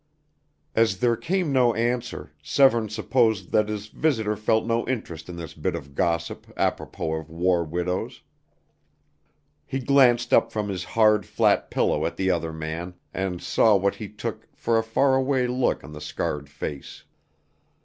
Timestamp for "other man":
12.31-12.95